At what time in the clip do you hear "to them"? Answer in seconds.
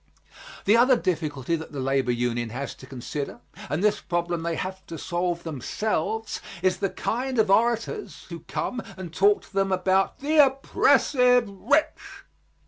9.43-9.71